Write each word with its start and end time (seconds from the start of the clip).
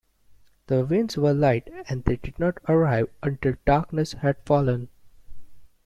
The 0.65 0.83
winds 0.83 1.15
were 1.15 1.31
light 1.31 1.71
and 1.87 2.03
they 2.05 2.15
did 2.15 2.39
not 2.39 2.57
arrive 2.67 3.09
until 3.21 3.53
darkness 3.67 4.13
had 4.13 4.37
fallen. 4.47 4.89